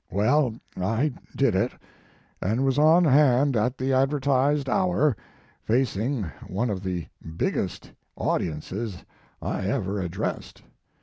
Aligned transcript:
Well, 0.09 0.55
I 0.75 1.13
did 1.35 1.53
it, 1.53 1.73
and 2.41 2.65
was 2.65 2.79
on 2.79 3.05
hand 3.05 3.55
at 3.55 3.77
the 3.77 3.93
advertised 3.93 4.67
hour, 4.67 5.15
facing 5.61 6.23
one 6.47 6.71
of 6.71 6.81
the 6.81 7.05
biggest 7.37 7.91
audiences 8.17 9.05
I 9.43 9.67
ever 9.67 10.01
addressed. 10.01 10.63